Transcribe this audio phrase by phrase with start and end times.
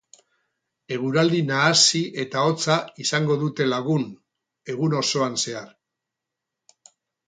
[0.95, 4.11] Eguraldi nahasi eta hotza izango dute lagun
[4.77, 5.73] egun osoan zehar.